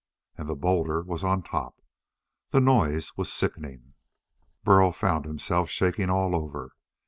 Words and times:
And 0.35 0.49
the 0.49 0.55
boulder 0.55 1.03
was 1.03 1.23
on 1.23 1.43
top. 1.43 1.79
The 2.49 2.59
noise 2.59 3.15
was 3.17 3.31
sickening. 3.31 3.93
Burl 4.63 4.91
found 4.91 5.25
himself 5.25 5.69
shaking 5.69 6.09
all 6.09 6.35
over. 6.35 6.71